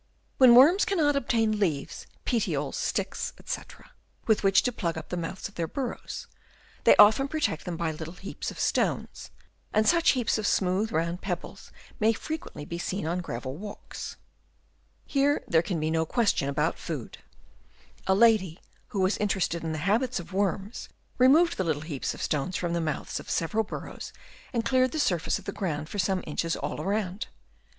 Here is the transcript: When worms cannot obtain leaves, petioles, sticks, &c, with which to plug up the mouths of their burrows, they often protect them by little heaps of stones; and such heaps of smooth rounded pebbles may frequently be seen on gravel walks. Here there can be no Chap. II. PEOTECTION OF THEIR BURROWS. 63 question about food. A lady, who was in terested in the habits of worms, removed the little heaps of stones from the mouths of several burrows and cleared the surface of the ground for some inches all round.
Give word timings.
When 0.39 0.55
worms 0.55 0.83
cannot 0.83 1.15
obtain 1.15 1.59
leaves, 1.59 2.07
petioles, 2.25 2.75
sticks, 2.75 3.33
&c, 3.45 3.61
with 4.25 4.41
which 4.43 4.63
to 4.63 4.71
plug 4.71 4.97
up 4.97 5.09
the 5.09 5.15
mouths 5.15 5.47
of 5.47 5.53
their 5.53 5.67
burrows, 5.67 6.25
they 6.85 6.95
often 6.95 7.27
protect 7.27 7.65
them 7.65 7.77
by 7.77 7.91
little 7.91 8.15
heaps 8.15 8.49
of 8.49 8.59
stones; 8.59 9.29
and 9.71 9.87
such 9.87 10.09
heaps 10.17 10.39
of 10.39 10.47
smooth 10.47 10.91
rounded 10.91 11.21
pebbles 11.21 11.71
may 11.99 12.13
frequently 12.13 12.65
be 12.65 12.79
seen 12.79 13.05
on 13.05 13.19
gravel 13.21 13.57
walks. 13.57 14.15
Here 15.05 15.43
there 15.47 15.61
can 15.61 15.79
be 15.79 15.91
no 15.91 16.03
Chap. 16.03 16.13
II. 16.15 16.17
PEOTECTION 16.23 16.49
OF 16.49 16.55
THEIR 16.55 16.63
BURROWS. 16.69 16.75
63 16.79 16.95
question 16.95 18.09
about 18.09 18.09
food. 18.09 18.11
A 18.11 18.15
lady, 18.19 18.59
who 18.87 19.01
was 19.01 19.17
in 19.17 19.27
terested 19.27 19.63
in 19.63 19.71
the 19.71 19.85
habits 19.85 20.19
of 20.19 20.33
worms, 20.33 20.89
removed 21.19 21.57
the 21.57 21.63
little 21.63 21.83
heaps 21.83 22.15
of 22.15 22.23
stones 22.23 22.57
from 22.57 22.73
the 22.73 22.81
mouths 22.81 23.19
of 23.19 23.29
several 23.29 23.63
burrows 23.63 24.11
and 24.51 24.65
cleared 24.65 24.93
the 24.93 24.99
surface 24.99 25.37
of 25.37 25.45
the 25.45 25.51
ground 25.51 25.89
for 25.89 25.99
some 25.99 26.23
inches 26.25 26.55
all 26.55 26.77
round. 26.83 27.27